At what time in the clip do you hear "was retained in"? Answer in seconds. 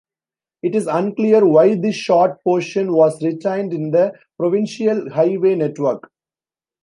2.91-3.91